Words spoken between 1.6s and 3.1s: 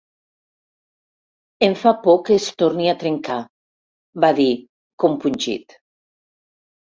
Em fa por que es torni a